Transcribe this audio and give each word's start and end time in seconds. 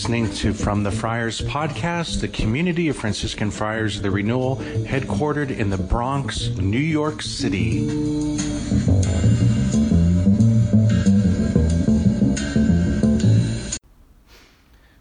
listening 0.00 0.32
to 0.32 0.54
From 0.54 0.82
the 0.82 0.90
Friars 0.90 1.42
podcast, 1.42 2.22
the 2.22 2.28
community 2.28 2.88
of 2.88 2.96
Franciscan 2.96 3.50
Friars 3.50 3.98
of 3.98 4.02
the 4.02 4.10
Renewal, 4.10 4.56
headquartered 4.56 5.50
in 5.54 5.68
the 5.68 5.76
Bronx, 5.76 6.48
New 6.56 6.78
York 6.78 7.20
City. 7.20 7.86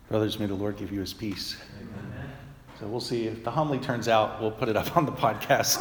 Brothers, 0.09 0.37
may 0.37 0.47
the 0.47 0.53
Lord 0.53 0.75
give 0.75 0.91
you 0.91 0.99
his 0.99 1.13
peace. 1.13 1.55
Amen. 1.79 2.29
So 2.81 2.87
we'll 2.87 2.99
see 2.99 3.27
if 3.27 3.41
the 3.45 3.51
homily 3.51 3.79
turns 3.79 4.09
out, 4.09 4.41
we'll 4.41 4.51
put 4.51 4.67
it 4.67 4.75
up 4.75 4.97
on 4.97 5.05
the 5.05 5.13
podcast. 5.13 5.77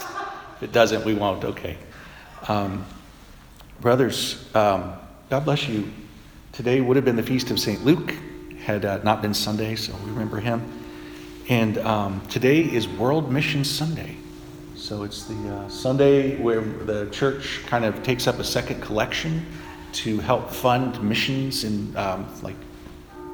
If 0.59 0.62
it 0.62 0.71
doesn't, 0.71 1.05
we 1.05 1.15
won't. 1.15 1.45
Okay. 1.45 1.77
Um, 2.46 2.87
brothers, 3.80 4.48
um, 4.55 4.93
God 5.29 5.45
bless 5.45 5.66
you. 5.66 5.91
Today 6.52 6.80
would 6.80 6.95
have 6.95 7.05
been 7.05 7.16
the 7.16 7.24
feast 7.24 7.51
of 7.51 7.59
St. 7.59 7.85
Luke, 7.85 8.15
had 8.62 8.85
uh, 8.85 9.01
not 9.03 9.23
been 9.23 9.35
Sunday, 9.35 9.75
so 9.77 9.95
we 10.05 10.11
remember 10.11 10.41
him. 10.41 10.62
And 11.49 11.79
um, 11.79 12.21
today 12.29 12.61
is 12.61 12.87
World 12.89 13.33
Mission 13.33 13.65
Sunday. 13.65 14.16
So 14.75 15.03
it's 15.03 15.25
the 15.25 15.49
uh, 15.49 15.69
Sunday 15.69 16.37
where 16.37 16.61
the 16.61 17.09
church 17.11 17.63
kind 17.66 17.85
of 17.85 18.02
takes 18.02 18.27
up 18.27 18.39
a 18.39 18.45
second 18.45 18.80
collection 18.80 19.45
to 19.93 20.19
help 20.19 20.51
fund 20.51 21.02
missions 21.02 21.65
in 21.65 21.97
um, 21.97 22.27
like 22.43 22.57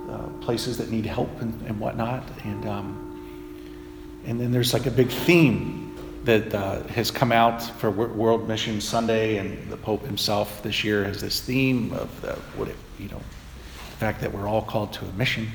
uh, 0.09 0.29
places 0.41 0.79
that 0.79 0.91
need 0.91 1.07
help 1.07 1.41
and, 1.41 1.61
and 1.67 1.79
whatnot. 1.79 2.23
And, 2.45 2.67
um, 2.67 4.21
and 4.27 4.41
then 4.41 4.53
there's 4.53 4.73
like 4.73 4.87
a 4.87 4.91
big 4.91 5.09
theme 5.09 5.95
that 6.25 6.55
uh, 6.55 6.83
has 6.85 7.11
come 7.11 7.33
out 7.33 7.63
for 7.79 7.91
World 7.91 8.49
Mission 8.49 8.81
Sunday, 8.81 9.37
and 9.37 9.71
the 9.71 9.77
Pope 9.77 10.03
himself 10.05 10.63
this 10.63 10.83
year 10.83 11.05
has 11.05 11.21
this 11.21 11.41
theme 11.41 11.93
of 11.93 12.21
the, 12.23 12.33
what 12.57 12.69
it, 12.69 12.77
you 12.99 13.09
know, 13.09 13.21
fact 14.05 14.21
that 14.21 14.35
we're 14.35 14.47
all 14.47 14.61
called 14.61 14.93
to 14.93 15.03
a 15.07 15.13
mission 15.13 15.51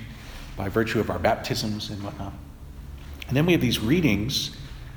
by 0.57 0.67
virtue 0.67 0.99
of 0.99 1.11
our 1.11 1.19
baptisms 1.19 1.91
and 1.91 2.01
whatnot. 2.01 2.33
And 3.27 3.37
then 3.37 3.45
we 3.45 3.51
have 3.51 3.61
these 3.61 3.79
readings, 3.79 4.49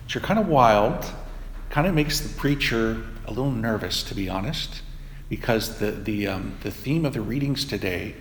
which 0.05 0.17
are 0.17 0.21
kind 0.21 0.41
of 0.41 0.49
wild, 0.49 1.05
kind 1.69 1.87
of 1.87 1.93
makes 1.93 2.19
the 2.21 2.31
preacher 2.31 3.05
a 3.27 3.29
little 3.29 3.51
nervous, 3.51 4.03
to 4.05 4.15
be 4.15 4.27
honest, 4.27 4.81
because 5.29 5.81
the, 5.81 5.91
the, 5.91 6.29
um, 6.29 6.57
the 6.63 6.71
theme 6.71 7.05
of 7.05 7.13
the 7.13 7.21
readings 7.21 7.67
today 7.67 8.15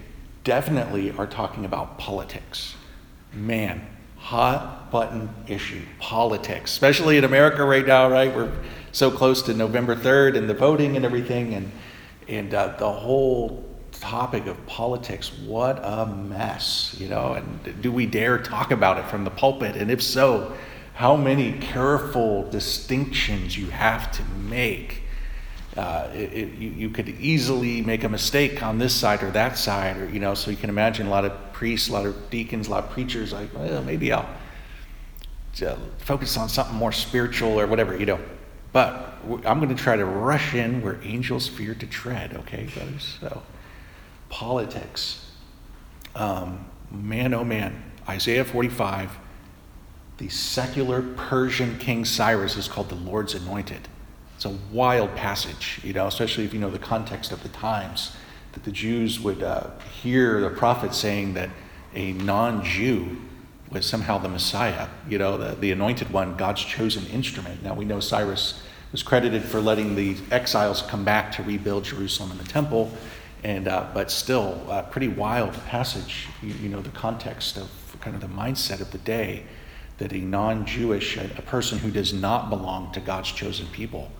definitely 0.44 1.12
are 1.12 1.28
talking 1.28 1.64
about 1.64 1.98
politics. 1.98 2.76
Man, 3.34 3.88
hot 4.18 4.92
button 4.92 5.34
issue, 5.48 5.84
politics, 6.00 6.74
especially 6.74 7.18
in 7.18 7.24
America 7.24 7.64
right 7.64 7.88
now, 7.88 8.12
right? 8.12 8.36
We're 8.36 8.52
so 8.92 9.10
close 9.10 9.42
to 9.44 9.54
November 9.54 9.96
3rd 9.96 10.38
and 10.38 10.50
the 10.50 10.54
voting 10.54 10.98
and 10.98 11.06
everything, 11.06 11.54
and, 11.54 11.72
and 12.28 12.54
uh, 12.54 12.76
the 12.78 12.92
whole 12.92 13.71
topic 14.02 14.48
of 14.48 14.66
politics, 14.66 15.32
what 15.46 15.80
a 15.84 16.06
mess, 16.06 16.96
you 17.00 17.08
know? 17.08 17.34
And 17.34 17.82
do 17.82 17.92
we 17.92 18.06
dare 18.06 18.38
talk 18.38 18.72
about 18.72 18.98
it 18.98 19.06
from 19.06 19.24
the 19.24 19.30
pulpit? 19.30 19.76
And 19.76 19.90
if 19.90 20.02
so, 20.02 20.54
how 20.94 21.16
many 21.16 21.54
careful 21.60 22.50
distinctions 22.50 23.58
you 23.58 23.68
have 23.68 24.12
to 24.14 24.24
make 24.50 25.04
uh, 25.78 26.10
it, 26.14 26.34
it, 26.34 26.54
you, 26.58 26.70
you, 26.72 26.90
could 26.90 27.08
easily 27.08 27.82
make 27.82 28.04
a 28.04 28.10
mistake 28.10 28.62
on 28.62 28.78
this 28.78 28.94
side 28.94 29.24
or 29.24 29.32
that 29.32 29.58
side, 29.58 29.96
or 29.96 30.10
you 30.10 30.20
know. 30.20 30.34
So 30.34 30.52
you 30.52 30.58
can 30.58 30.70
imagine 30.70 31.08
a 31.08 31.10
lot 31.10 31.24
of 31.24 31.32
priests, 31.54 31.88
a 31.88 31.94
lot 31.94 32.06
of 32.06 32.30
deacons, 32.30 32.68
a 32.68 32.72
lot 32.72 32.84
of 32.84 32.90
preachers 32.90 33.32
like, 33.32 33.54
well, 33.56 33.82
maybe 33.82 34.12
I'll 34.12 34.28
uh, 35.66 35.78
focus 36.00 36.36
on 36.36 36.50
something 36.50 36.76
more 36.76 36.92
spiritual 36.92 37.58
or 37.58 37.68
whatever, 37.68 37.98
you 37.98 38.06
know. 38.06 38.20
But 38.74 39.18
I'm 39.46 39.60
going 39.62 39.74
to 39.74 39.82
try 39.82 39.96
to 39.96 40.04
rush 40.04 40.54
in 40.54 40.82
where 40.82 41.00
angels 41.04 41.48
fear 41.48 41.74
to 41.74 41.88
tread. 41.88 42.34
Okay, 42.34 42.68
brothers. 42.74 43.18
So 43.22 43.42
politics. 44.32 45.24
Um, 46.16 46.66
man, 46.90 47.36
oh 47.36 47.44
man, 47.44 47.84
Isaiah 48.10 48.44
45. 48.44 49.20
The 50.18 50.30
secular 50.30 51.02
Persian 51.02 51.78
king 51.78 52.06
Cyrus 52.06 52.56
is 52.56 52.68
called 52.68 52.90
the 52.90 52.96
Lord's 52.96 53.36
anointed. 53.36 53.88
It's 54.36 54.46
a 54.46 54.58
wild 54.72 55.16
passage, 55.16 55.80
you 55.84 55.94
know, 55.94 56.08
especially 56.08 56.46
if 56.46 56.54
you 56.54 56.60
know 56.60 56.72
the 56.72 56.80
context 56.80 57.32
of 57.32 57.44
the 57.44 57.50
times, 57.50 58.16
that 58.54 58.64
the 58.64 58.72
Jews 58.72 59.20
would 59.20 59.44
uh, 59.44 59.70
hear 60.02 60.42
the 60.42 60.50
prophet 60.50 60.94
saying 60.94 61.36
that 61.36 61.50
a 61.94 62.14
non 62.14 62.64
Jew 62.64 63.18
was 63.70 63.86
somehow 63.86 64.18
the 64.18 64.30
Messiah, 64.30 64.88
you 65.08 65.18
know, 65.18 65.38
the, 65.38 65.56
the 65.56 65.72
anointed 65.72 66.12
one, 66.12 66.36
God's 66.36 66.62
chosen 66.64 67.06
instrument. 67.08 67.64
Now 67.64 67.74
we 67.74 67.86
know 67.86 68.00
Cyrus 68.00 68.62
was 68.92 69.04
credited 69.04 69.44
for 69.44 69.62
letting 69.62 69.96
the 69.96 70.18
exiles 70.32 70.82
come 70.82 71.06
back 71.06 71.32
to 71.34 71.44
rebuild 71.44 71.86
Jerusalem 71.86 72.32
and 72.32 72.40
the 72.40 72.48
temple, 72.48 72.92
and 73.44 73.68
uh, 73.68 73.88
but 73.94 74.12
still, 74.12 74.66
a 74.70 74.84
pretty 74.84 75.08
wild 75.08 75.54
passage. 75.66 76.28
You, 76.42 76.54
you, 76.54 76.70
know 76.70 76.82
the 76.82 76.90
context 76.90 77.58
of 77.58 77.70
kind 78.02 78.16
of 78.16 78.22
the 78.22 78.28
mindset 78.28 78.82
of 78.82 78.92
the 78.92 78.98
day 79.00 79.46
that 79.98 80.14
a 80.14 80.18
non-Jewish, 80.18 81.18
a, 81.18 81.26
a 81.38 81.42
person 81.42 81.80
who 81.80 81.92
does 81.92 82.14
not 82.14 82.50
belong 82.50 82.92
to 82.94 83.00
God's 83.00 83.32
chosen 83.32 83.68
people, 83.68 84.12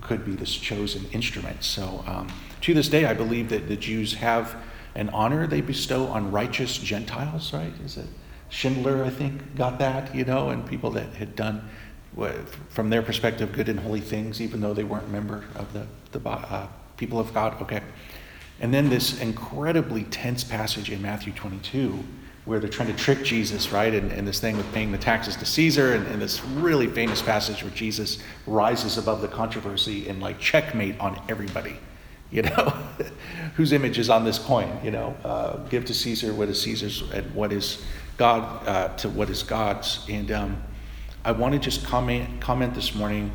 could 0.00 0.24
be 0.24 0.32
this 0.32 0.54
chosen 0.54 1.06
instrument. 1.12 1.64
So, 1.64 2.04
um, 2.06 2.28
to 2.62 2.74
this 2.74 2.88
day, 2.88 3.04
I 3.04 3.14
believe 3.14 3.48
that 3.50 3.68
the 3.68 3.76
Jews 3.76 4.14
have 4.14 4.56
an 4.94 5.08
honor 5.10 5.46
they 5.46 5.60
bestow 5.60 6.06
on 6.06 6.32
righteous 6.32 6.76
Gentiles, 6.76 7.52
right? 7.52 7.72
Is 7.84 7.96
it 7.96 8.06
Schindler, 8.50 9.04
I 9.04 9.10
think, 9.10 9.54
got 9.56 9.78
that, 9.78 10.14
you 10.14 10.24
know, 10.24 10.50
and 10.50 10.66
people 10.66 10.90
that 10.92 11.14
had 11.14 11.36
done, 11.36 11.68
from 12.70 12.90
their 12.90 13.02
perspective, 13.02 13.52
good 13.52 13.68
and 13.68 13.78
holy 13.78 14.00
things, 14.00 14.40
even 14.40 14.60
though 14.60 14.74
they 14.74 14.84
weren't 14.84 15.10
member 15.10 15.44
of 15.54 15.72
the, 15.72 15.86
the 16.18 16.28
uh, 16.28 16.66
people 16.96 17.20
of 17.20 17.32
God. 17.34 17.60
Okay. 17.62 17.82
And 18.60 18.74
then 18.74 18.88
this 18.88 19.20
incredibly 19.20 20.04
tense 20.04 20.42
passage 20.42 20.90
in 20.90 21.00
Matthew 21.00 21.32
22 21.32 22.04
where 22.48 22.58
they're 22.58 22.70
trying 22.70 22.88
to 22.88 22.96
trick 22.96 23.22
Jesus, 23.22 23.72
right? 23.72 23.92
And, 23.92 24.10
and 24.10 24.26
this 24.26 24.40
thing 24.40 24.56
with 24.56 24.72
paying 24.72 24.90
the 24.90 24.98
taxes 24.98 25.36
to 25.36 25.44
Caesar, 25.44 25.92
and, 25.92 26.06
and, 26.06 26.20
this 26.20 26.42
really 26.42 26.86
famous 26.86 27.20
passage 27.20 27.62
where 27.62 27.72
Jesus 27.72 28.18
rises 28.46 28.96
above 28.96 29.20
the 29.20 29.28
controversy 29.28 30.08
and 30.08 30.18
like 30.20 30.38
checkmate 30.38 30.98
on 30.98 31.20
everybody, 31.28 31.76
you 32.30 32.40
know, 32.40 32.72
whose 33.56 33.72
image 33.72 33.98
is 33.98 34.08
on 34.08 34.24
this 34.24 34.38
coin, 34.38 34.80
you 34.82 34.90
know, 34.90 35.14
uh, 35.24 35.58
give 35.68 35.84
to 35.84 35.94
Caesar 35.94 36.32
what 36.32 36.48
is 36.48 36.60
Caesar's 36.62 37.02
and 37.12 37.34
what 37.34 37.52
is 37.52 37.84
God 38.16 38.66
uh, 38.66 38.96
to 38.96 39.10
what 39.10 39.28
is 39.28 39.42
God's. 39.42 40.06
And 40.08 40.32
um, 40.32 40.62
I 41.26 41.32
want 41.32 41.52
to 41.52 41.60
just 41.60 41.84
comment 41.84 42.40
comment 42.40 42.74
this 42.74 42.94
morning. 42.94 43.30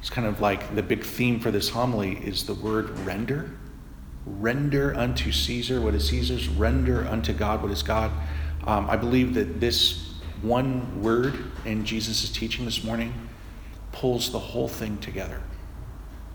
It's 0.00 0.10
kind 0.10 0.26
of 0.26 0.42
like 0.42 0.74
the 0.74 0.82
big 0.82 1.02
theme 1.02 1.40
for 1.40 1.50
this 1.50 1.70
homily 1.70 2.16
is 2.16 2.44
the 2.44 2.54
word 2.54 2.90
render. 3.00 3.50
Render 4.26 4.94
unto 4.94 5.32
Caesar 5.32 5.80
what 5.80 5.94
is 5.94 6.08
Caesar's, 6.08 6.48
render 6.48 7.06
unto 7.06 7.32
God 7.32 7.62
what 7.62 7.70
is 7.70 7.82
God. 7.82 8.10
Um, 8.66 8.88
I 8.90 8.96
believe 8.96 9.34
that 9.34 9.60
this 9.60 10.14
one 10.42 11.02
word 11.02 11.34
in 11.64 11.84
Jesus' 11.84 12.30
teaching 12.30 12.64
this 12.64 12.84
morning 12.84 13.12
pulls 13.92 14.30
the 14.30 14.38
whole 14.38 14.68
thing 14.68 14.98
together. 14.98 15.42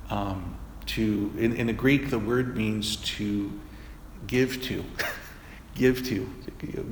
Um, 0.09 0.57
to 0.87 1.33
in, 1.37 1.55
in 1.55 1.67
the 1.67 1.73
Greek, 1.73 2.09
the 2.09 2.19
word 2.19 2.55
means 2.55 2.97
to 2.97 3.51
give 4.27 4.61
to, 4.63 4.83
give 5.75 6.03
to, 6.07 6.29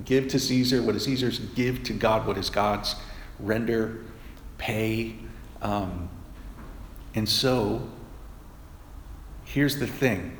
give 0.05 0.27
to 0.29 0.39
Caesar 0.39 0.81
what 0.81 0.95
is 0.95 1.03
Caesar's, 1.05 1.39
give 1.39 1.83
to 1.83 1.93
God 1.93 2.25
what 2.25 2.37
is 2.37 2.49
God's, 2.49 2.95
render, 3.39 4.03
pay. 4.57 5.15
Um, 5.61 6.09
and 7.13 7.29
so, 7.29 7.87
here's 9.45 9.77
the 9.77 9.87
thing: 9.87 10.37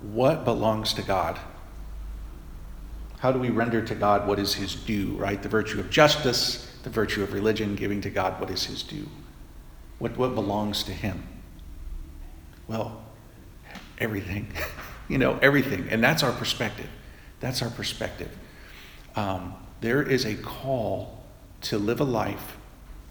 what 0.00 0.44
belongs 0.44 0.94
to 0.94 1.02
God? 1.02 1.38
How 3.18 3.32
do 3.32 3.38
we 3.38 3.50
render 3.50 3.82
to 3.82 3.94
God 3.94 4.28
what 4.28 4.38
is 4.38 4.54
his 4.54 4.74
due, 4.74 5.16
right? 5.16 5.42
The 5.42 5.48
virtue 5.48 5.80
of 5.80 5.90
justice, 5.90 6.72
the 6.84 6.90
virtue 6.90 7.22
of 7.22 7.32
religion, 7.32 7.74
giving 7.74 8.00
to 8.02 8.10
God 8.10 8.40
what 8.40 8.50
is 8.50 8.64
his 8.64 8.82
due. 8.82 9.08
What, 9.98 10.16
what 10.16 10.34
belongs 10.34 10.84
to 10.84 10.92
him? 10.92 11.24
Well, 12.68 13.02
everything. 13.98 14.52
you 15.08 15.18
know, 15.18 15.38
everything. 15.42 15.88
And 15.90 16.02
that's 16.02 16.22
our 16.22 16.32
perspective. 16.32 16.88
That's 17.40 17.62
our 17.62 17.70
perspective. 17.70 18.30
Um, 19.16 19.54
there 19.80 20.02
is 20.02 20.24
a 20.24 20.36
call 20.36 21.24
to 21.62 21.78
live 21.78 22.00
a 22.00 22.04
life 22.04 22.56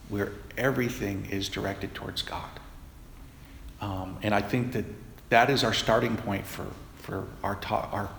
where 0.07 0.31
everything 0.57 1.28
is 1.30 1.50
directed 1.50 1.94
towards 1.94 2.22
God. 2.22 2.50
Um, 3.81 4.18
and 4.24 4.34
I 4.34 4.42
think 4.42 4.72
that 4.72 4.86
that 5.29 5.50
is 5.50 5.63
our 5.63 5.74
starting 5.74 6.15
point 6.18 6.45
for, 6.45 6.65
for 7.00 7.27
our, 7.44 7.56
ta- 7.56 7.89
our 7.91 8.09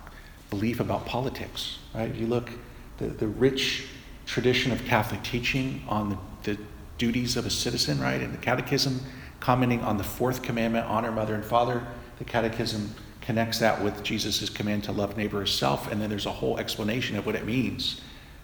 belief 0.51 0.81
about 0.81 1.07
politics, 1.07 1.79
right? 1.95 2.15
You 2.15 2.27
look, 2.27 2.51
the, 2.99 3.07
the 3.07 3.29
rich 3.29 3.87
tradition 4.27 4.73
of 4.73 4.85
Catholic 4.85 5.23
teaching 5.23 5.83
on 5.89 6.11
the, 6.11 6.19
the 6.55 6.61
duties 6.99 7.37
of 7.37 7.47
a 7.47 7.51
citizen, 7.51 8.01
right? 8.01 8.21
And 8.21 8.33
the 8.33 8.39
Catechism 8.39 9.01
commenting 9.41 9.81
on 9.83 9.97
the 9.97 10.05
fourth 10.05 10.43
commandment, 10.43 10.87
honor 10.87 11.13
mother 11.13 11.35
and 11.35 11.45
father. 11.45 11.87
The 12.19 12.25
Catechism 12.25 12.95
connects 13.21 13.59
that 13.61 13.83
with 13.83 14.03
Jesus' 14.03 14.51
command 14.51 14.85
to 14.85 14.93
love 14.93 15.17
neighbor 15.17 15.43
as 15.43 15.51
self, 15.51 15.91
and 15.91 16.01
then 16.01 16.11
there's 16.11 16.27
a 16.27 16.33
whole 16.33 16.59
explanation 16.59 17.17
of 17.17 17.25
what 17.25 17.35
it 17.35 17.47
means. 17.47 18.01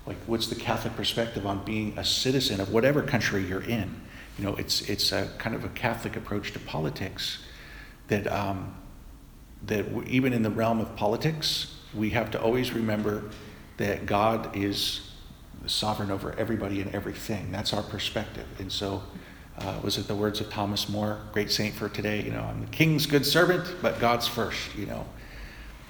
Like, 0.06 0.16
what's 0.26 0.46
the 0.46 0.54
Catholic 0.54 0.94
perspective 0.96 1.46
on 1.46 1.64
being 1.64 1.96
a 1.98 2.04
citizen 2.04 2.60
of 2.60 2.72
whatever 2.72 3.02
country 3.02 3.44
you're 3.44 3.62
in? 3.62 4.00
You 4.38 4.44
know, 4.44 4.54
it's, 4.56 4.82
it's 4.82 5.12
a 5.12 5.30
kind 5.38 5.56
of 5.56 5.64
a 5.64 5.68
Catholic 5.70 6.16
approach 6.16 6.52
to 6.52 6.58
politics 6.58 7.38
that, 8.08 8.26
um, 8.26 8.74
that 9.66 9.86
even 10.06 10.32
in 10.32 10.42
the 10.42 10.50
realm 10.50 10.80
of 10.80 10.94
politics, 10.96 11.74
we 11.94 12.10
have 12.10 12.30
to 12.32 12.40
always 12.40 12.72
remember 12.72 13.30
that 13.76 14.06
God 14.06 14.56
is 14.56 15.10
sovereign 15.66 16.10
over 16.10 16.34
everybody 16.38 16.80
and 16.80 16.94
everything. 16.94 17.50
That's 17.50 17.72
our 17.72 17.82
perspective. 17.82 18.46
And 18.58 18.70
so, 18.70 19.02
uh, 19.58 19.78
was 19.82 19.98
it 19.98 20.08
the 20.08 20.14
words 20.14 20.40
of 20.40 20.50
Thomas 20.50 20.88
More, 20.88 21.20
great 21.32 21.50
saint 21.50 21.74
for 21.74 21.88
today? 21.88 22.22
You 22.22 22.32
know, 22.32 22.42
I'm 22.42 22.60
the 22.60 22.70
king's 22.70 23.06
good 23.06 23.24
servant, 23.24 23.76
but 23.80 24.00
God's 24.00 24.26
first, 24.26 24.74
you 24.76 24.86
know. 24.86 25.06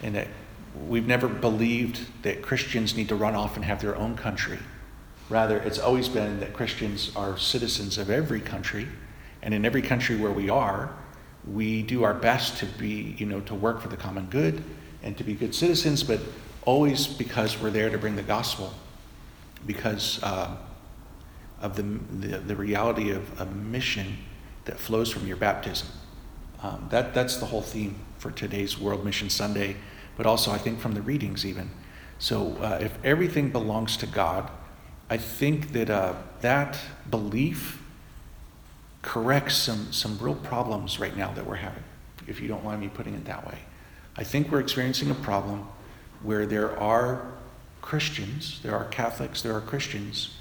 And 0.02 0.14
that 0.14 0.28
we've 0.86 1.06
never 1.06 1.28
believed 1.28 2.22
that 2.22 2.42
Christians 2.42 2.96
need 2.96 3.08
to 3.08 3.14
run 3.14 3.34
off 3.34 3.56
and 3.56 3.64
have 3.64 3.80
their 3.80 3.96
own 3.96 4.16
country. 4.16 4.58
Rather, 5.30 5.58
it's 5.58 5.78
always 5.78 6.08
been 6.08 6.40
that 6.40 6.52
Christians 6.52 7.10
are 7.16 7.38
citizens 7.38 7.96
of 7.96 8.10
every 8.10 8.40
country, 8.40 8.86
and 9.42 9.54
in 9.54 9.64
every 9.64 9.82
country 9.82 10.16
where 10.16 10.32
we 10.32 10.50
are, 10.50 10.94
we 11.50 11.82
do 11.82 12.04
our 12.04 12.14
best 12.14 12.58
to 12.58 12.66
be, 12.66 13.14
you 13.18 13.26
know, 13.26 13.40
to 13.42 13.54
work 13.54 13.80
for 13.80 13.88
the 13.88 13.96
common 13.96 14.26
good 14.26 14.62
and 15.02 15.16
to 15.18 15.24
be 15.24 15.34
good 15.34 15.54
citizens, 15.54 16.02
but 16.02 16.20
always 16.64 17.06
because 17.06 17.60
we're 17.60 17.70
there 17.70 17.90
to 17.90 17.98
bring 17.98 18.16
the 18.16 18.22
gospel, 18.22 18.72
because 19.66 20.22
uh, 20.22 20.56
of 21.60 21.76
the, 21.76 21.82
the, 21.82 22.38
the, 22.38 22.56
reality 22.56 23.10
of 23.10 23.40
a 23.40 23.46
mission 23.46 24.16
that 24.64 24.78
flows 24.78 25.10
from 25.10 25.26
your 25.26 25.36
baptism. 25.36 25.88
Um, 26.62 26.86
that, 26.90 27.12
that's 27.12 27.36
the 27.36 27.46
whole 27.46 27.62
theme 27.62 27.96
for 28.18 28.30
today's 28.30 28.78
World 28.78 29.04
Mission 29.04 29.28
Sunday, 29.28 29.76
but 30.16 30.24
also 30.24 30.50
I 30.50 30.58
think 30.58 30.80
from 30.80 30.94
the 30.94 31.02
readings 31.02 31.44
even. 31.44 31.70
So 32.18 32.56
uh, 32.60 32.78
if 32.80 32.96
everything 33.04 33.50
belongs 33.50 33.98
to 33.98 34.06
God, 34.06 34.50
I 35.10 35.18
think 35.18 35.72
that 35.72 35.90
uh, 35.90 36.14
that 36.40 36.78
belief 37.10 37.83
corrects 39.04 39.54
some, 39.54 39.92
some 39.92 40.18
real 40.18 40.34
problems 40.34 40.98
right 40.98 41.16
now 41.16 41.30
that 41.34 41.46
we're 41.46 41.54
having, 41.56 41.84
if 42.26 42.40
you 42.40 42.48
don't 42.48 42.64
mind 42.64 42.80
me 42.80 42.88
putting 42.88 43.14
it 43.14 43.24
that 43.26 43.46
way. 43.46 43.58
I 44.16 44.24
think 44.24 44.50
we're 44.50 44.60
experiencing 44.60 45.10
a 45.10 45.14
problem 45.14 45.68
where 46.22 46.46
there 46.46 46.76
are 46.80 47.32
Christians, 47.82 48.60
there 48.62 48.74
are 48.74 48.86
Catholics, 48.86 49.42
there 49.42 49.54
are 49.54 49.60
Christians 49.60 50.36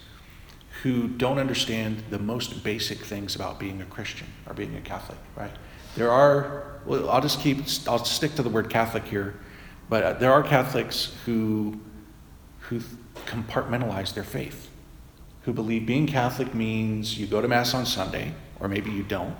who 0.82 1.10
don't 1.10 1.40
understand 1.40 2.04
the 2.10 2.20
most 2.20 2.64
basic 2.64 3.00
things 3.00 3.36
about 3.36 3.60
being 3.60 3.82
a 3.82 3.86
Christian 3.86 4.28
or 4.48 4.54
being 4.54 4.76
a 4.78 4.82
Catholic, 4.82 5.20
right? 5.36 5.52
There 5.96 6.10
are, 6.10 6.80
well, 6.86 7.10
I'll 7.10 7.22
just 7.22 7.42
keep, 7.42 7.60
I'll 7.88 8.04
stick 8.06 8.34
to 8.36 8.44
the 8.44 8.50
word 8.50 8.70
Catholic 8.70 9.04
here, 9.04 9.36
but 9.90 10.22
there 10.22 10.32
are 10.32 10.42
Catholics 10.42 11.16
who, 11.26 11.80
who 12.62 12.80
compartmentalize 13.26 14.14
their 14.14 14.24
faith, 14.24 14.70
who 15.42 15.52
believe 15.52 15.86
being 15.86 16.08
Catholic 16.08 16.56
means 16.56 17.20
you 17.20 17.28
go 17.28 17.42
to 17.42 17.48
Mass 17.48 17.74
on 17.74 17.86
Sunday, 17.86 18.34
or 18.64 18.70
maybe 18.70 18.90
you 18.90 19.04
don't, 19.04 19.36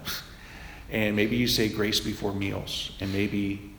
and 0.92 1.16
maybe 1.16 1.38
you 1.38 1.48
say 1.48 1.70
grace 1.70 2.00
before 2.00 2.34
meals, 2.34 2.92
and 3.00 3.12
maybe 3.12 3.74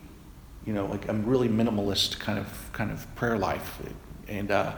you 0.66 0.72
know, 0.72 0.86
like 0.86 1.06
a 1.08 1.12
really 1.12 1.48
minimalist 1.48 2.18
kind 2.18 2.38
of 2.38 2.70
kind 2.72 2.90
of 2.90 3.14
prayer 3.14 3.36
life, 3.38 3.80
and 4.26 4.50
uh, 4.50 4.74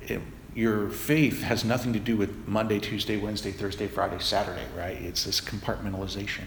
it, 0.00 0.20
your 0.54 0.88
faith 0.88 1.42
has 1.42 1.64
nothing 1.64 1.92
to 1.92 2.00
do 2.00 2.16
with 2.16 2.48
Monday, 2.48 2.80
Tuesday, 2.80 3.18
Wednesday, 3.18 3.52
Thursday, 3.52 3.86
Friday, 3.86 4.18
Saturday, 4.18 4.64
right? 4.76 4.96
It's 4.96 5.24
this 5.24 5.40
compartmentalization, 5.40 6.44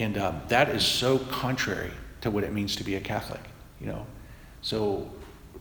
and 0.00 0.18
um, 0.18 0.42
that 0.48 0.68
is 0.68 0.84
so 0.84 1.18
contrary 1.18 1.92
to 2.20 2.30
what 2.30 2.42
it 2.42 2.52
means 2.52 2.74
to 2.76 2.84
be 2.84 2.96
a 2.96 3.00
Catholic, 3.00 3.40
you 3.80 3.86
know. 3.86 4.04
So 4.62 5.08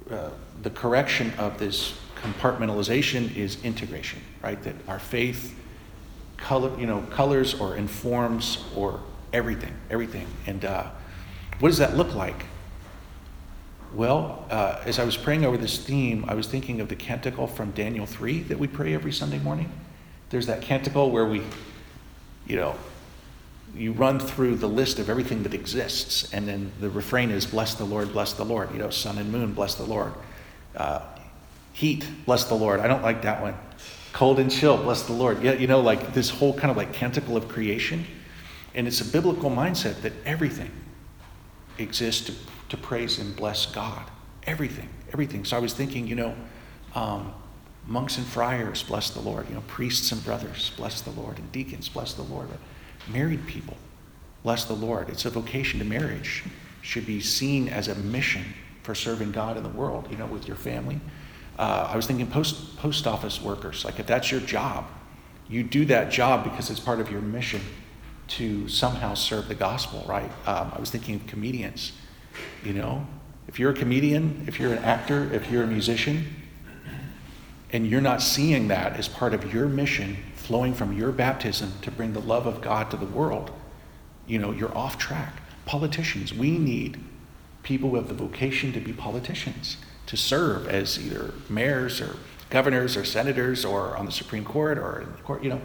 uh, 0.09 0.31
the 0.63 0.71
correction 0.71 1.31
of 1.37 1.59
this 1.59 1.95
compartmentalization 2.15 3.35
is 3.35 3.63
integration, 3.63 4.21
right? 4.41 4.61
That 4.63 4.75
our 4.87 4.99
faith 4.99 5.59
color, 6.37 6.77
you 6.79 6.85
know, 6.85 7.01
colors 7.11 7.53
or 7.53 7.75
informs 7.75 8.63
or 8.75 8.99
everything, 9.31 9.73
everything, 9.89 10.27
and. 10.45 10.65
Uh, 10.65 10.89
what 11.59 11.69
does 11.69 11.77
that 11.77 11.95
look 11.95 12.13
like? 12.13 12.45
Well, 13.93 14.45
uh, 14.49 14.81
as 14.85 14.99
I 14.99 15.05
was 15.05 15.15
praying 15.15 15.45
over 15.45 15.55
this 15.55 15.77
theme, 15.77 16.25
I 16.27 16.33
was 16.33 16.47
thinking 16.47 16.81
of 16.81 16.89
the 16.89 16.95
canticle 16.95 17.47
from 17.47 17.71
Daniel 17.71 18.05
3 18.05 18.41
that 18.43 18.57
we 18.57 18.67
pray 18.67 18.93
every 18.93 19.11
Sunday 19.11 19.39
morning. 19.39 19.71
There's 20.29 20.47
that 20.47 20.61
canticle 20.61 21.11
where 21.11 21.25
we, 21.25 21.43
you 22.47 22.55
know, 22.55 22.75
you 23.75 23.91
run 23.91 24.19
through 24.19 24.55
the 24.55 24.67
list 24.67 24.99
of 24.99 25.09
everything 25.09 25.43
that 25.43 25.53
exists, 25.53 26.33
and 26.33 26.47
then 26.47 26.71
the 26.79 26.89
refrain 26.89 27.29
is, 27.31 27.45
Bless 27.45 27.75
the 27.75 27.85
Lord, 27.85 28.11
bless 28.11 28.33
the 28.33 28.43
Lord. 28.43 28.71
You 28.71 28.79
know, 28.79 28.89
sun 28.89 29.17
and 29.17 29.31
moon, 29.31 29.53
bless 29.53 29.75
the 29.75 29.83
Lord. 29.83 30.13
Uh, 30.75 31.01
heat, 31.71 32.05
bless 32.25 32.45
the 32.45 32.55
Lord. 32.55 32.79
I 32.79 32.87
don't 32.87 33.03
like 33.03 33.21
that 33.21 33.41
one. 33.41 33.55
Cold 34.13 34.39
and 34.39 34.49
chill, 34.49 34.77
bless 34.77 35.03
the 35.03 35.13
Lord. 35.13 35.43
Yeah, 35.43 35.53
you 35.53 35.67
know, 35.67 35.81
like 35.81 36.13
this 36.13 36.29
whole 36.29 36.53
kind 36.53 36.71
of 36.71 36.77
like 36.77 36.93
canticle 36.93 37.35
of 37.35 37.49
creation. 37.49 38.05
And 38.75 38.87
it's 38.87 39.01
a 39.01 39.05
biblical 39.05 39.51
mindset 39.51 40.01
that 40.01 40.13
everything, 40.25 40.71
exists 41.77 42.25
to, 42.27 42.33
to 42.69 42.77
praise 42.77 43.19
and 43.19 43.35
bless 43.35 43.65
God. 43.65 44.05
Everything, 44.45 44.89
everything. 45.11 45.45
So 45.45 45.57
I 45.57 45.59
was 45.59 45.73
thinking, 45.73 46.07
you 46.07 46.15
know, 46.15 46.35
um, 46.95 47.33
monks 47.87 48.17
and 48.17 48.25
friars, 48.25 48.83
bless 48.83 49.09
the 49.09 49.19
Lord. 49.19 49.47
You 49.49 49.55
know, 49.55 49.63
priests 49.67 50.11
and 50.11 50.23
brothers, 50.23 50.71
bless 50.77 51.01
the 51.01 51.11
Lord. 51.11 51.37
And 51.37 51.51
deacons, 51.51 51.89
bless 51.89 52.13
the 52.13 52.23
Lord. 52.23 52.49
But 52.49 52.59
married 53.11 53.45
people, 53.47 53.77
bless 54.43 54.65
the 54.65 54.73
Lord. 54.73 55.09
It's 55.09 55.25
a 55.25 55.29
vocation 55.29 55.79
to 55.79 55.85
marriage. 55.85 56.43
Should 56.81 57.05
be 57.05 57.21
seen 57.21 57.69
as 57.69 57.87
a 57.87 57.95
mission 57.95 58.43
for 58.83 58.93
serving 58.93 59.31
God 59.31 59.55
in 59.55 59.63
the 59.63 59.69
world, 59.69 60.07
you 60.11 60.17
know, 60.17 60.25
with 60.25 60.47
your 60.47 60.57
family. 60.57 60.99
Uh, 61.57 61.89
I 61.91 61.95
was 61.95 62.07
thinking 62.07 62.27
post, 62.27 62.77
post 62.77 63.05
office 63.05 63.41
workers, 63.41 63.85
like 63.85 63.99
if 63.99 64.07
that's 64.07 64.31
your 64.31 64.41
job, 64.41 64.85
you 65.47 65.63
do 65.63 65.85
that 65.85 66.11
job 66.11 66.43
because 66.43 66.69
it's 66.69 66.79
part 66.79 66.99
of 66.99 67.11
your 67.11 67.21
mission 67.21 67.61
to 68.29 68.67
somehow 68.67 69.13
serve 69.13 69.47
the 69.47 69.55
gospel, 69.55 70.03
right? 70.07 70.31
Um, 70.47 70.71
I 70.75 70.79
was 70.79 70.89
thinking 70.89 71.15
of 71.15 71.27
comedians. 71.27 71.91
You 72.63 72.73
know, 72.73 73.05
if 73.47 73.59
you're 73.59 73.71
a 73.71 73.75
comedian, 73.75 74.45
if 74.47 74.59
you're 74.59 74.73
an 74.73 74.83
actor, 74.83 75.31
if 75.33 75.51
you're 75.51 75.63
a 75.63 75.67
musician, 75.67 76.25
and 77.71 77.87
you're 77.87 78.01
not 78.01 78.21
seeing 78.21 78.67
that 78.69 78.97
as 78.97 79.07
part 79.07 79.33
of 79.33 79.53
your 79.53 79.67
mission 79.67 80.17
flowing 80.35 80.73
from 80.73 80.97
your 80.97 81.11
baptism 81.11 81.73
to 81.81 81.91
bring 81.91 82.13
the 82.13 82.21
love 82.21 82.45
of 82.45 82.61
God 82.61 82.89
to 82.91 82.97
the 82.97 83.05
world, 83.05 83.51
you 84.27 84.39
know, 84.39 84.51
you're 84.51 84.75
off 84.77 84.97
track. 84.97 85.41
Politicians, 85.65 86.33
we 86.33 86.57
need 86.57 86.99
people 87.63 87.89
who 87.89 87.95
have 87.95 88.07
the 88.07 88.13
vocation 88.13 88.71
to 88.73 88.79
be 88.79 88.93
politicians, 88.93 89.77
to 90.07 90.17
serve 90.17 90.67
as 90.67 90.99
either 90.99 91.33
mayors 91.49 92.01
or 92.01 92.17
governors 92.49 92.95
or 92.95 93.03
senators 93.03 93.65
or 93.65 93.97
on 93.97 94.05
the 94.05 94.11
Supreme 94.11 94.45
Court 94.45 94.77
or 94.77 95.01
in 95.01 95.11
the 95.11 95.21
court, 95.23 95.43
you 95.43 95.49
know 95.49 95.61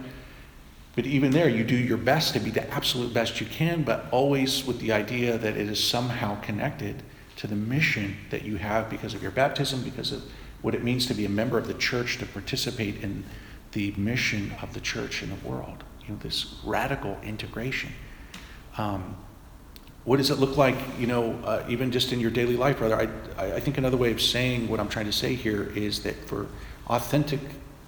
but 0.99 1.05
even 1.05 1.31
there, 1.31 1.47
you 1.47 1.63
do 1.63 1.77
your 1.77 1.97
best 1.97 2.33
to 2.33 2.41
be 2.41 2.49
the 2.49 2.69
absolute 2.73 3.13
best 3.13 3.39
you 3.39 3.47
can, 3.47 3.83
but 3.83 4.07
always 4.11 4.65
with 4.65 4.79
the 4.79 4.91
idea 4.91 5.37
that 5.37 5.55
it 5.55 5.69
is 5.69 5.81
somehow 5.81 6.39
connected 6.41 7.03
to 7.37 7.47
the 7.47 7.55
mission 7.55 8.17
that 8.31 8.43
you 8.43 8.57
have 8.57 8.89
because 8.89 9.13
of 9.13 9.21
your 9.21 9.31
baptism, 9.31 9.81
because 9.81 10.11
of 10.11 10.23
what 10.61 10.75
it 10.75 10.83
means 10.83 11.05
to 11.05 11.13
be 11.13 11.23
a 11.23 11.29
member 11.29 11.57
of 11.57 11.67
the 11.67 11.73
church, 11.75 12.17
to 12.17 12.25
participate 12.25 13.01
in 13.01 13.23
the 13.71 13.93
mission 13.95 14.51
of 14.61 14.73
the 14.73 14.81
church 14.81 15.23
in 15.23 15.29
the 15.29 15.47
world. 15.47 15.85
You 16.01 16.15
know, 16.15 16.19
this 16.19 16.55
radical 16.65 17.17
integration. 17.23 17.93
Um, 18.77 19.15
what 20.05 20.17
does 20.17 20.29
it 20.29 20.39
look 20.39 20.57
like, 20.57 20.77
you 20.97 21.07
know, 21.07 21.33
uh, 21.43 21.63
even 21.67 21.91
just 21.91 22.11
in 22.13 22.19
your 22.19 22.31
daily 22.31 22.55
life, 22.55 22.77
brother? 22.79 23.11
I, 23.37 23.45
I 23.55 23.59
think 23.59 23.77
another 23.77 23.97
way 23.97 24.11
of 24.11 24.21
saying 24.21 24.67
what 24.67 24.79
I'm 24.79 24.89
trying 24.89 25.05
to 25.05 25.11
say 25.11 25.35
here 25.35 25.71
is 25.75 26.03
that 26.03 26.15
for 26.27 26.47
authentic 26.87 27.41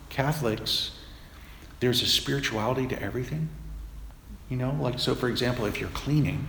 Catholics, 0.09 0.91
there's 1.79 2.01
a 2.01 2.05
spirituality 2.05 2.85
to 2.87 3.01
everything. 3.01 3.49
You 4.49 4.57
know, 4.57 4.77
like, 4.79 4.99
so 4.99 5.15
for 5.15 5.29
example, 5.29 5.65
if 5.65 5.79
you're 5.79 5.89
cleaning, 5.89 6.47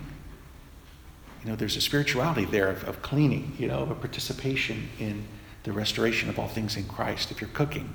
you 1.43 1.49
know, 1.49 1.55
there's 1.55 1.77
a 1.77 1.81
spirituality 1.81 2.45
there 2.45 2.69
of, 2.69 2.83
of 2.83 3.01
cleaning, 3.01 3.55
you 3.57 3.67
know, 3.67 3.79
of 3.79 3.91
a 3.91 3.95
participation 3.95 4.89
in 4.99 5.25
the 5.63 5.71
restoration 5.71 6.29
of 6.29 6.37
all 6.37 6.47
things 6.47 6.75
in 6.75 6.83
Christ. 6.85 7.31
If 7.31 7.41
you're 7.41 7.49
cooking, 7.49 7.93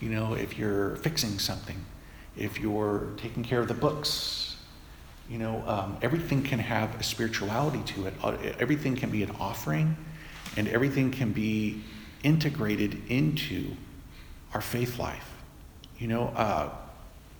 you 0.00 0.10
know, 0.10 0.34
if 0.34 0.58
you're 0.58 0.96
fixing 0.96 1.38
something, 1.38 1.84
if 2.36 2.58
you're 2.58 3.08
taking 3.16 3.42
care 3.42 3.60
of 3.60 3.68
the 3.68 3.74
books, 3.74 4.49
you 5.30 5.38
know, 5.38 5.62
um, 5.66 5.96
everything 6.02 6.42
can 6.42 6.58
have 6.58 6.98
a 6.98 7.04
spirituality 7.04 7.80
to 7.94 8.06
it. 8.06 8.14
Uh, 8.22 8.36
everything 8.58 8.96
can 8.96 9.10
be 9.10 9.22
an 9.22 9.30
offering, 9.38 9.96
and 10.56 10.66
everything 10.66 11.12
can 11.12 11.32
be 11.32 11.84
integrated 12.24 13.00
into 13.08 13.76
our 14.52 14.60
faith 14.60 14.98
life. 14.98 15.30
You 15.98 16.08
know, 16.08 16.28
uh, 16.34 16.70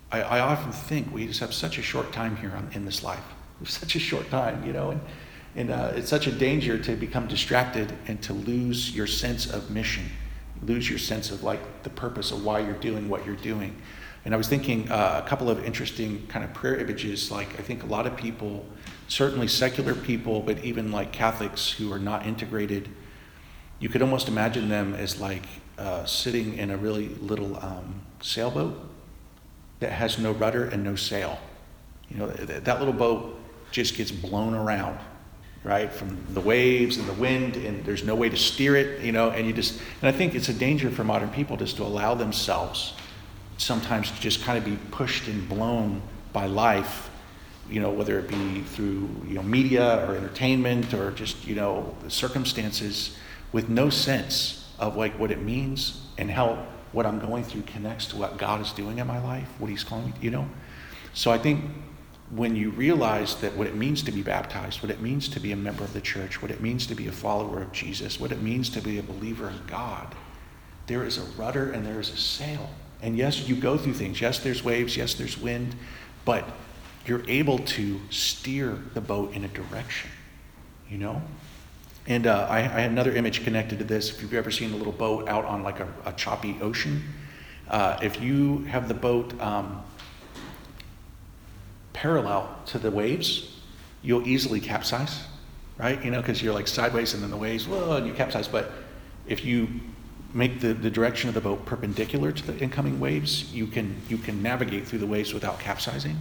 I, 0.09 0.21
I, 0.21 0.39
often 0.39 0.71
think 0.71 1.13
we 1.13 1.27
just 1.27 1.41
have 1.41 1.53
such 1.53 1.77
a 1.77 1.81
short 1.81 2.13
time 2.13 2.37
here 2.37 2.53
on, 2.55 2.69
in 2.73 2.85
this 2.85 3.03
life. 3.03 3.23
We 3.59 3.65
have 3.65 3.69
such 3.69 3.95
a 3.97 3.99
short 3.99 4.29
time, 4.29 4.65
you 4.65 4.71
know, 4.71 4.91
and, 4.91 5.01
and 5.57 5.71
uh, 5.71 5.91
it's 5.95 6.09
such 6.09 6.27
a 6.27 6.31
danger 6.31 6.77
to 6.77 6.95
become 6.95 7.27
distracted 7.27 7.91
and 8.07 8.21
to 8.23 8.31
lose 8.31 8.95
your 8.95 9.07
sense 9.07 9.51
of 9.51 9.69
mission, 9.69 10.05
lose 10.63 10.89
your 10.89 10.99
sense 10.99 11.29
of 11.29 11.43
like 11.43 11.83
the 11.83 11.89
purpose 11.89 12.31
of 12.31 12.45
why 12.45 12.59
you're 12.59 12.73
doing 12.75 13.09
what 13.09 13.25
you're 13.25 13.35
doing. 13.35 13.75
And 14.23 14.33
I 14.33 14.37
was 14.37 14.47
thinking 14.47 14.89
uh, 14.91 15.21
a 15.23 15.27
couple 15.27 15.49
of 15.49 15.63
interesting 15.63 16.27
kind 16.27 16.45
of 16.45 16.53
prayer 16.53 16.77
images. 16.77 17.31
Like 17.31 17.59
I 17.59 17.63
think 17.63 17.83
a 17.83 17.87
lot 17.87 18.05
of 18.05 18.15
people, 18.15 18.65
certainly 19.07 19.47
secular 19.47 19.95
people, 19.95 20.41
but 20.41 20.63
even 20.63 20.91
like 20.91 21.11
Catholics 21.11 21.71
who 21.71 21.91
are 21.91 21.99
not 21.99 22.25
integrated, 22.25 22.89
you 23.79 23.89
could 23.89 24.01
almost 24.01 24.27
imagine 24.27 24.69
them 24.69 24.93
as 24.93 25.19
like 25.19 25.45
uh, 25.77 26.05
sitting 26.05 26.57
in 26.57 26.69
a 26.69 26.77
really 26.77 27.09
little 27.15 27.57
um, 27.57 28.01
sailboat 28.21 28.79
that 29.79 29.91
has 29.91 30.19
no 30.19 30.31
rudder 30.33 30.65
and 30.65 30.83
no 30.83 30.95
sail. 30.95 31.39
You 32.09 32.17
know, 32.17 32.27
that, 32.27 32.65
that 32.65 32.79
little 32.79 32.93
boat 32.93 33.39
just 33.71 33.95
gets 33.95 34.11
blown 34.11 34.53
around 34.53 34.99
right? 35.63 35.91
From 35.91 36.17
the 36.33 36.41
waves 36.41 36.97
and 36.97 37.07
the 37.07 37.13
wind, 37.13 37.55
and 37.55 37.85
there's 37.85 38.03
no 38.03 38.15
way 38.15 38.29
to 38.29 38.37
steer 38.37 38.75
it, 38.75 39.01
you 39.01 39.11
know, 39.11 39.29
and 39.29 39.45
you 39.45 39.53
just, 39.53 39.79
and 40.01 40.09
I 40.09 40.11
think 40.11 40.33
it's 40.33 40.49
a 40.49 40.53
danger 40.53 40.89
for 40.89 41.03
modern 41.03 41.29
people 41.29 41.55
just 41.55 41.77
to 41.77 41.83
allow 41.83 42.15
themselves 42.15 42.93
sometimes 43.61 44.11
to 44.11 44.19
just 44.19 44.43
kind 44.43 44.57
of 44.57 44.65
be 44.65 44.77
pushed 44.91 45.27
and 45.27 45.47
blown 45.47 46.01
by 46.33 46.47
life, 46.47 47.09
you 47.69 47.79
know, 47.79 47.91
whether 47.91 48.19
it 48.19 48.27
be 48.27 48.61
through, 48.61 49.09
you 49.27 49.35
know, 49.35 49.43
media 49.43 50.05
or 50.07 50.15
entertainment 50.15 50.93
or 50.93 51.11
just, 51.11 51.45
you 51.45 51.55
know, 51.55 51.95
circumstances 52.07 53.17
with 53.51 53.69
no 53.69 53.89
sense 53.89 54.67
of 54.79 54.97
like 54.97 55.17
what 55.19 55.31
it 55.31 55.41
means 55.41 56.01
and 56.17 56.29
how 56.31 56.65
what 56.91 57.05
I'm 57.05 57.19
going 57.19 57.43
through 57.43 57.61
connects 57.61 58.07
to 58.07 58.17
what 58.17 58.37
God 58.37 58.61
is 58.61 58.71
doing 58.71 58.97
in 58.97 59.07
my 59.07 59.23
life, 59.23 59.49
what 59.59 59.69
He's 59.69 59.83
calling 59.83 60.07
me, 60.07 60.13
you 60.21 60.31
know? 60.31 60.49
So 61.13 61.31
I 61.31 61.37
think 61.37 61.63
when 62.31 62.55
you 62.55 62.71
realize 62.71 63.35
that 63.35 63.55
what 63.55 63.67
it 63.67 63.75
means 63.75 64.01
to 64.03 64.11
be 64.11 64.21
baptized, 64.21 64.81
what 64.81 64.89
it 64.89 65.01
means 65.01 65.27
to 65.29 65.39
be 65.39 65.51
a 65.51 65.55
member 65.55 65.83
of 65.83 65.93
the 65.93 66.01
church, 66.01 66.41
what 66.41 66.49
it 66.49 66.61
means 66.61 66.87
to 66.87 66.95
be 66.95 67.07
a 67.07 67.11
follower 67.11 67.61
of 67.61 67.71
Jesus, 67.71 68.19
what 68.19 68.31
it 68.31 68.41
means 68.41 68.69
to 68.69 68.81
be 68.81 68.97
a 68.99 69.03
believer 69.03 69.49
in 69.49 69.59
God, 69.67 70.15
there 70.87 71.03
is 71.03 71.17
a 71.17 71.23
rudder 71.37 71.71
and 71.71 71.85
there 71.85 71.99
is 71.99 72.09
a 72.09 72.17
sail. 72.17 72.69
And 73.01 73.17
yes, 73.17 73.47
you 73.47 73.55
go 73.55 73.77
through 73.77 73.93
things. 73.93 74.21
Yes, 74.21 74.39
there's 74.39 74.63
waves. 74.63 74.95
Yes, 74.95 75.15
there's 75.15 75.37
wind. 75.37 75.75
But 76.23 76.47
you're 77.05 77.27
able 77.27 77.59
to 77.59 77.99
steer 78.09 78.77
the 78.93 79.01
boat 79.01 79.33
in 79.33 79.43
a 79.43 79.47
direction, 79.47 80.09
you 80.89 80.97
know? 80.97 81.21
And 82.07 82.27
uh, 82.27 82.47
I, 82.49 82.59
I, 82.59 82.61
had 82.61 82.91
another 82.91 83.15
image 83.15 83.43
connected 83.43 83.79
to 83.79 83.85
this. 83.85 84.11
If 84.11 84.21
you've 84.21 84.33
ever 84.33 84.51
seen 84.51 84.73
a 84.73 84.75
little 84.75 84.93
boat 84.93 85.27
out 85.27 85.45
on 85.45 85.63
like 85.63 85.79
a, 85.79 85.87
a 86.05 86.13
choppy 86.13 86.57
ocean, 86.61 87.03
uh, 87.69 87.97
if 88.01 88.21
you 88.21 88.59
have 88.65 88.87
the 88.87 88.93
boat 88.93 89.39
um, 89.39 89.83
parallel 91.93 92.55
to 92.67 92.79
the 92.79 92.91
waves, 92.91 93.59
you'll 94.01 94.27
easily 94.27 94.59
capsize, 94.59 95.25
right? 95.77 96.03
You 96.03 96.11
know, 96.11 96.21
because 96.21 96.41
you're 96.41 96.53
like 96.53 96.67
sideways 96.67 97.13
and 97.13 97.21
then 97.21 97.29
the 97.29 97.37
waves, 97.37 97.67
whoa, 97.67 97.97
and 97.97 98.07
you 98.07 98.13
capsize. 98.13 98.47
But 98.47 98.71
if 99.27 99.45
you 99.45 99.69
make 100.33 100.59
the, 100.61 100.73
the 100.73 100.89
direction 100.89 101.27
of 101.27 101.35
the 101.35 101.41
boat 101.41 101.65
perpendicular 101.65 102.31
to 102.31 102.47
the 102.47 102.57
incoming 102.59 102.99
waves, 102.99 103.53
you 103.53 103.67
can 103.67 104.01
you 104.07 104.17
can 104.17 104.41
navigate 104.41 104.87
through 104.87 104.99
the 104.99 105.07
waves 105.07 105.33
without 105.33 105.59
capsizing. 105.59 106.17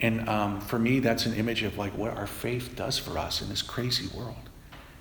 And 0.00 0.28
um, 0.28 0.60
for 0.60 0.78
me, 0.78 1.00
that's 1.00 1.26
an 1.26 1.34
image 1.34 1.62
of 1.62 1.76
like 1.76 1.96
what 1.96 2.16
our 2.16 2.26
faith 2.26 2.74
does 2.76 2.98
for 2.98 3.18
us 3.18 3.42
in 3.42 3.48
this 3.48 3.62
crazy 3.62 4.08
world. 4.16 4.36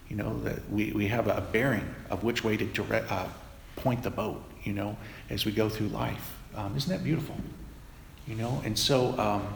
You 0.09 0.15
know 0.15 0.39
that 0.41 0.69
we, 0.71 0.91
we 0.91 1.07
have 1.07 1.27
a 1.27 1.41
bearing 1.41 1.93
of 2.09 2.23
which 2.23 2.43
way 2.43 2.57
to 2.57 2.65
direct, 2.65 3.11
uh, 3.11 3.27
point 3.75 4.03
the 4.03 4.09
boat. 4.09 4.43
You 4.63 4.73
know, 4.73 4.97
as 5.29 5.45
we 5.45 5.51
go 5.51 5.69
through 5.69 5.87
life. 5.89 6.33
Um, 6.55 6.75
isn't 6.75 6.89
that 6.89 7.03
beautiful? 7.03 7.35
You 8.25 8.35
know, 8.35 8.61
and 8.65 8.77
so 8.77 9.17
um, 9.19 9.47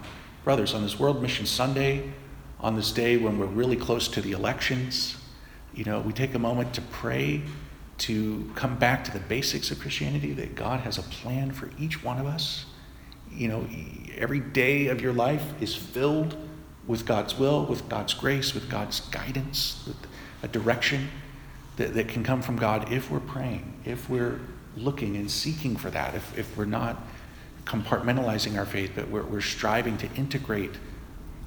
brothers, 0.43 0.73
on 0.73 0.83
this 0.83 0.99
World 0.99 1.21
Mission 1.21 1.45
Sunday, 1.45 2.11
on 2.59 2.75
this 2.75 2.91
day 2.91 3.17
when 3.17 3.39
we're 3.39 3.47
really 3.47 3.75
close 3.75 4.07
to 4.09 4.21
the 4.21 4.31
elections, 4.31 5.17
you 5.73 5.83
know, 5.83 5.99
we 5.99 6.13
take 6.13 6.35
a 6.35 6.39
moment 6.39 6.73
to 6.75 6.81
pray 6.81 7.41
to 8.01 8.51
come 8.55 8.77
back 8.77 9.03
to 9.03 9.11
the 9.11 9.19
basics 9.19 9.69
of 9.69 9.79
Christianity 9.79 10.33
that 10.33 10.55
God 10.55 10.79
has 10.79 10.97
a 10.97 11.03
plan 11.03 11.51
for 11.51 11.69
each 11.77 12.03
one 12.03 12.17
of 12.17 12.25
us. 12.25 12.65
You 13.31 13.47
know, 13.47 13.67
every 14.17 14.39
day 14.39 14.87
of 14.87 15.01
your 15.01 15.13
life 15.13 15.43
is 15.61 15.75
filled 15.75 16.35
with 16.87 17.05
God's 17.05 17.37
will, 17.37 17.63
with 17.67 17.87
God's 17.87 18.15
grace, 18.15 18.55
with 18.55 18.71
God's 18.71 19.01
guidance, 19.01 19.83
with 19.85 19.97
a 20.41 20.47
direction 20.47 21.09
that, 21.77 21.93
that 21.93 22.07
can 22.07 22.23
come 22.23 22.41
from 22.41 22.55
God 22.57 22.91
if 22.91 23.11
we're 23.11 23.19
praying, 23.19 23.79
if 23.85 24.09
we're 24.09 24.39
looking 24.75 25.15
and 25.15 25.29
seeking 25.29 25.75
for 25.75 25.91
that, 25.91 26.15
if, 26.15 26.37
if 26.39 26.57
we're 26.57 26.65
not 26.65 27.03
compartmentalizing 27.65 28.57
our 28.57 28.65
faith, 28.65 28.93
but 28.95 29.09
we're, 29.09 29.23
we're 29.23 29.41
striving 29.41 29.95
to 29.99 30.11
integrate 30.15 30.71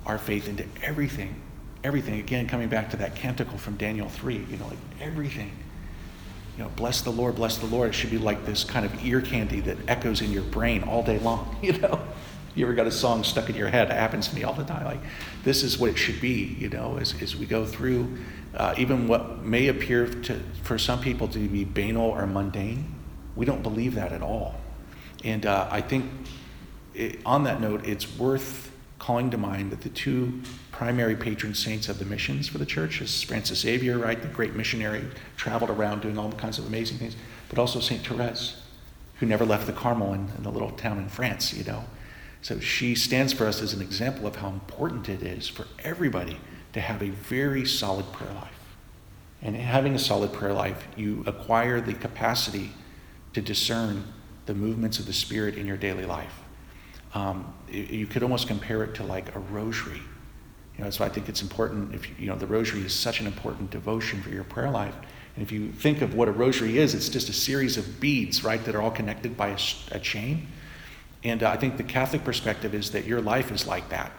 our 0.06 0.18
faith 0.18 0.48
into 0.48 0.64
everything. 0.84 1.34
Everything. 1.82 2.20
Again, 2.20 2.46
coming 2.46 2.68
back 2.68 2.90
to 2.90 2.96
that 2.98 3.16
canticle 3.16 3.58
from 3.58 3.76
Daniel 3.76 4.08
3, 4.08 4.46
you 4.48 4.56
know, 4.56 4.68
like 4.68 4.78
everything 5.00 5.50
you 6.56 6.62
know, 6.62 6.70
bless 6.76 7.00
the 7.00 7.10
Lord, 7.10 7.34
bless 7.36 7.58
the 7.58 7.66
Lord. 7.66 7.90
It 7.90 7.92
should 7.94 8.10
be 8.10 8.18
like 8.18 8.46
this 8.46 8.64
kind 8.64 8.86
of 8.86 9.04
ear 9.04 9.20
candy 9.20 9.60
that 9.60 9.76
echoes 9.88 10.20
in 10.20 10.32
your 10.32 10.42
brain 10.42 10.82
all 10.84 11.02
day 11.02 11.18
long, 11.18 11.56
you 11.62 11.72
know. 11.78 12.00
You 12.54 12.66
ever 12.66 12.74
got 12.74 12.86
a 12.86 12.92
song 12.92 13.24
stuck 13.24 13.50
in 13.50 13.56
your 13.56 13.66
head? 13.66 13.90
It 13.90 13.94
happens 13.94 14.28
to 14.28 14.34
me 14.36 14.44
all 14.44 14.54
the 14.54 14.62
time. 14.62 14.84
Like, 14.84 15.00
this 15.42 15.64
is 15.64 15.76
what 15.76 15.90
it 15.90 15.98
should 15.98 16.20
be, 16.20 16.56
you 16.56 16.68
know, 16.68 16.98
as, 16.98 17.20
as 17.20 17.34
we 17.34 17.46
go 17.46 17.66
through 17.66 18.16
uh, 18.56 18.74
even 18.78 19.08
what 19.08 19.42
may 19.42 19.68
appear 19.68 20.06
to, 20.06 20.40
for 20.62 20.78
some 20.78 21.00
people 21.00 21.28
to 21.28 21.38
be 21.48 21.64
banal 21.64 22.10
or 22.10 22.26
mundane. 22.26 22.94
We 23.36 23.46
don't 23.46 23.62
believe 23.62 23.96
that 23.96 24.12
at 24.12 24.22
all. 24.22 24.54
And 25.24 25.44
uh, 25.44 25.68
I 25.70 25.80
think 25.80 26.10
it, 26.94 27.18
on 27.26 27.44
that 27.44 27.60
note, 27.60 27.86
it's 27.86 28.16
worth 28.16 28.70
calling 28.98 29.30
to 29.30 29.38
mind 29.38 29.72
that 29.72 29.80
the 29.80 29.88
two 29.88 30.40
primary 30.74 31.14
patron 31.14 31.54
saints 31.54 31.88
of 31.88 32.00
the 32.00 32.04
missions 32.04 32.48
for 32.48 32.58
the 32.58 32.66
church 32.66 33.00
is 33.00 33.22
Francis 33.22 33.60
Xavier, 33.60 33.96
right, 33.96 34.20
the 34.20 34.26
great 34.26 34.54
missionary, 34.54 35.04
traveled 35.36 35.70
around 35.70 36.02
doing 36.02 36.18
all 36.18 36.32
kinds 36.32 36.58
of 36.58 36.66
amazing 36.66 36.98
things, 36.98 37.14
but 37.48 37.60
also 37.60 37.78
St. 37.78 38.04
Therese, 38.04 38.60
who 39.20 39.26
never 39.26 39.44
left 39.44 39.68
the 39.68 39.72
Carmel 39.72 40.14
in, 40.14 40.28
in 40.36 40.42
the 40.42 40.50
little 40.50 40.72
town 40.72 40.98
in 40.98 41.08
France, 41.08 41.54
you 41.54 41.62
know. 41.62 41.84
So 42.42 42.58
she 42.58 42.96
stands 42.96 43.32
for 43.32 43.46
us 43.46 43.62
as 43.62 43.72
an 43.72 43.80
example 43.80 44.26
of 44.26 44.34
how 44.34 44.48
important 44.48 45.08
it 45.08 45.22
is 45.22 45.46
for 45.46 45.68
everybody 45.84 46.38
to 46.72 46.80
have 46.80 47.02
a 47.02 47.10
very 47.10 47.64
solid 47.64 48.10
prayer 48.12 48.34
life. 48.34 48.58
And 49.42 49.54
having 49.54 49.94
a 49.94 49.98
solid 49.98 50.32
prayer 50.32 50.52
life, 50.52 50.88
you 50.96 51.22
acquire 51.28 51.80
the 51.80 51.94
capacity 51.94 52.72
to 53.32 53.40
discern 53.40 54.12
the 54.46 54.54
movements 54.54 54.98
of 54.98 55.06
the 55.06 55.12
Spirit 55.12 55.54
in 55.54 55.68
your 55.68 55.76
daily 55.76 56.04
life. 56.04 56.34
Um, 57.14 57.54
you 57.70 58.08
could 58.08 58.24
almost 58.24 58.48
compare 58.48 58.82
it 58.82 58.96
to 58.96 59.04
like 59.04 59.36
a 59.36 59.38
rosary 59.38 60.02
you 60.76 60.84
know, 60.84 60.90
so 60.90 61.04
I 61.04 61.08
think 61.08 61.28
it's 61.28 61.42
important 61.42 61.94
if 61.94 62.18
you 62.18 62.26
know 62.26 62.36
the 62.36 62.46
rosary 62.46 62.82
is 62.82 62.92
such 62.92 63.20
an 63.20 63.26
important 63.26 63.70
devotion 63.70 64.22
for 64.22 64.30
your 64.30 64.44
prayer 64.44 64.70
life. 64.70 64.94
And 65.36 65.42
if 65.42 65.50
you 65.50 65.72
think 65.72 66.00
of 66.02 66.14
what 66.14 66.28
a 66.28 66.32
rosary 66.32 66.78
is, 66.78 66.94
it's 66.94 67.08
just 67.08 67.28
a 67.28 67.32
series 67.32 67.76
of 67.76 68.00
beads, 68.00 68.44
right, 68.44 68.64
that 68.64 68.74
are 68.74 68.82
all 68.82 68.90
connected 68.90 69.36
by 69.36 69.48
a, 69.48 69.58
a 69.90 69.98
chain. 69.98 70.46
And 71.24 71.42
uh, 71.42 71.50
I 71.50 71.56
think 71.56 71.76
the 71.76 71.82
Catholic 71.82 72.24
perspective 72.24 72.74
is 72.74 72.92
that 72.92 73.04
your 73.04 73.20
life 73.20 73.50
is 73.50 73.66
like 73.66 73.88
that. 73.88 74.12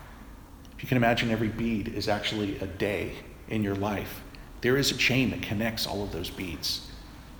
If 0.75 0.83
you 0.83 0.89
can 0.89 0.97
imagine, 0.97 1.31
every 1.31 1.47
bead 1.47 1.87
is 1.87 2.09
actually 2.09 2.57
a 2.59 2.65
day 2.65 3.13
in 3.47 3.63
your 3.63 3.75
life. 3.75 4.21
There 4.61 4.75
is 4.75 4.91
a 4.91 4.97
chain 4.97 5.29
that 5.29 5.41
connects 5.41 5.87
all 5.87 6.03
of 6.03 6.11
those 6.11 6.29
beads, 6.29 6.89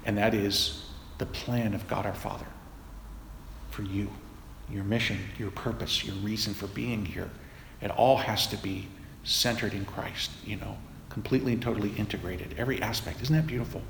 and 0.06 0.18
that 0.18 0.34
is 0.34 0.90
the 1.18 1.26
plan 1.26 1.74
of 1.74 1.88
God 1.88 2.06
our 2.06 2.14
Father 2.14 2.46
for 3.72 3.82
you, 3.82 4.10
your 4.70 4.84
mission, 4.84 5.18
your 5.38 5.52
purpose, 5.52 6.06
your 6.06 6.16
reason 6.18 6.54
for 6.54 6.68
being 6.68 7.06
here. 7.06 7.30
It 7.82 7.92
all 7.92 8.18
has 8.18 8.48
to 8.48 8.58
be 8.58 8.88
centered 9.26 9.74
in 9.74 9.84
Christ, 9.86 10.32
you 10.46 10.56
know, 10.56 10.78
completely 11.10 11.54
and 11.54 11.62
totally 11.62 11.92
integrated, 11.98 12.56
every 12.58 12.82
aspect. 12.82 13.22
Isn't 13.22 13.36
that 13.36 13.48
beautiful? 13.48 13.82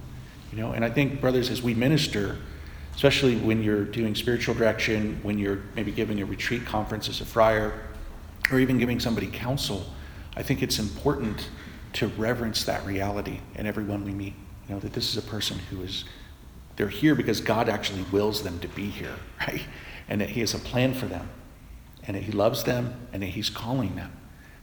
You 0.51 0.58
know, 0.58 0.72
and 0.72 0.84
I 0.84 0.89
think, 0.89 1.22
brothers, 1.22 1.50
as 1.50 1.62
we 1.62 1.74
minister, 1.74 2.38
especially 2.96 3.36
when 3.36 3.62
you're 3.62 3.84
doing 3.84 4.15
spiritual 4.15 4.56
direction, 4.56 5.20
when 5.22 5.38
you're 5.38 5.63
maybe 5.75 5.92
giving 5.92 6.22
a 6.22 6.25
retreat 6.25 6.65
conference 6.65 7.10
as 7.10 7.20
a 7.20 7.25
friar, 7.25 7.82
or 8.51 8.60
even 8.60 8.77
giving 8.77 9.00
somebody 9.00 9.27
counsel, 9.27 9.86
I 10.38 10.44
think 10.44 10.63
it's 10.63 10.80
important 10.80 11.50
to 11.94 12.08
reverence 12.08 12.63
that 12.65 12.86
reality 12.86 13.39
in 13.56 13.65
everyone 13.65 14.06
we 14.06 14.12
meet. 14.12 14.34
You 14.68 14.75
know, 14.75 14.80
that 14.80 14.94
this 14.94 15.10
is 15.10 15.18
a 15.18 15.27
person 15.27 15.60
who 15.70 15.82
is, 15.82 16.06
they're 16.77 16.88
here 16.88 17.15
because 17.15 17.42
God 17.42 17.68
actually 17.70 18.04
wills 18.12 18.44
them 18.44 18.60
to 18.60 18.68
be 18.70 18.89
here, 18.89 19.15
right? 19.42 19.63
And 20.08 20.22
that 20.22 20.30
He 20.30 20.39
has 20.39 20.54
a 20.54 20.60
plan 20.60 20.94
for 20.94 21.08
them, 21.08 21.27
and 22.08 22.15
that 22.15 22.24
He 22.24 22.32
loves 22.32 22.63
them, 22.63 23.08
and 23.12 23.22
that 23.22 23.27
He's 23.27 23.50
calling 23.50 23.96
them 23.96 24.12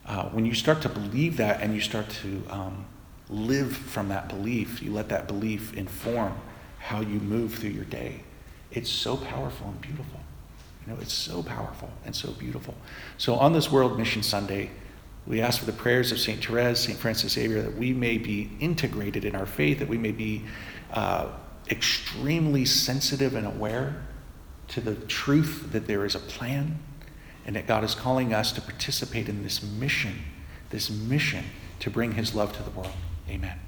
uh, 0.07 0.25
when 0.31 0.45
you 0.45 0.55
start 0.55 0.83
to 0.83 0.89
believe 0.89 1.37
that 1.37 1.61
and 1.61 1.75
you 1.75 1.81
start 1.81 2.09
to 2.09 2.43
um, 2.51 2.87
live 3.29 3.77
from 3.77 4.09
that 4.09 4.29
belief, 4.29 4.83
you 4.83 4.93
let 4.93 5.09
that 5.09 5.27
belief 5.27 5.75
inform 5.75 6.35
how 6.79 7.01
you 7.01 7.21
move 7.21 7.55
through 7.55 7.71
your 7.71 7.85
day. 7.85 8.23
It's 8.71 8.91
so 8.91 9.17
powerful 9.17 9.69
and 9.69 9.81
beautiful. 9.81 10.21
You 10.87 10.93
know, 10.93 10.99
it's 11.01 11.13
so 11.13 11.43
powerful 11.43 11.91
and 12.05 12.15
so 12.15 12.33
beautiful. 12.33 12.75
So 13.19 13.37
on 13.37 13.53
this 13.53 13.71
World 13.71 13.97
Mission 13.97 14.23
Sunday, 14.23 14.71
we 15.27 15.41
ask 15.41 15.61
for 15.61 15.67
the 15.67 15.73
prayers 15.73 16.11
of 16.11 16.19
St. 16.19 16.45
Therese, 16.45 16.81
St. 16.81 16.99
Francis 16.99 17.33
Xavier, 17.33 17.63
that 17.63 17.77
we 17.77 17.93
may 17.93 18.19
be 18.19 18.51
integrated 18.59 19.25
in 19.25 19.37
our 19.37 19.47
faith, 19.47 19.79
that 19.79 19.89
we 19.89 19.99
may 19.99 20.11
be 20.11 20.43
uh, 20.93 21.29
extremely 21.71 22.65
sensitive 22.65 23.37
and 23.37 23.47
aware 23.47 24.03
to 24.69 24.81
the 24.81 24.97
truth 24.97 25.69
that 25.71 25.87
there 25.87 26.05
is 26.05 26.17
a 26.17 26.19
plan 26.19 26.79
and 27.47 27.57
that 27.57 27.67
God 27.67 27.85
is 27.85 27.95
calling 27.95 28.33
us 28.33 28.53
to 28.53 28.61
participate 28.61 29.29
in 29.29 29.43
this 29.43 29.63
mission, 29.63 30.23
this 30.71 30.91
mission 30.91 31.45
to 31.81 31.91
bring 31.91 32.13
His 32.13 32.35
love 32.35 32.57
to 32.57 32.63
the 32.63 32.71
world. 32.71 32.93
Amen. 33.29 33.59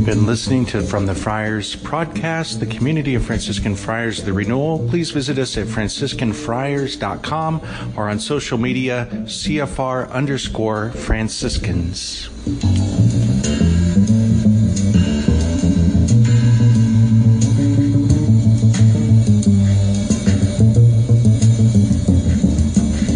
You've 0.00 0.06
been 0.06 0.26
listening 0.26 0.66
to 0.66 0.82
From 0.82 1.06
the 1.06 1.14
Friars 1.14 1.76
podcast, 1.76 2.60
the 2.60 2.66
community 2.66 3.14
of 3.14 3.24
Franciscan 3.24 3.74
Friars 3.76 4.22
the 4.22 4.32
Renewal. 4.32 4.86
Please 4.88 5.10
visit 5.10 5.38
us 5.38 5.58
at 5.58 5.66
franciscanfriars.com 5.66 7.60
or 7.96 8.08
on 8.08 8.18
social 8.18 8.58
media, 8.58 9.08
CFR 9.24 10.10
underscore 10.10 10.90
Franciscans. 10.92 12.28